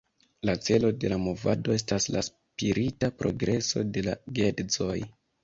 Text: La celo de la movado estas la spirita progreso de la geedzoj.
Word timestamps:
La 0.49 0.53
celo 0.67 0.87
de 1.03 1.11
la 1.11 1.19
movado 1.25 1.75
estas 1.81 2.07
la 2.15 2.23
spirita 2.29 3.11
progreso 3.21 3.85
de 3.99 4.05
la 4.09 4.19
geedzoj. 4.41 4.99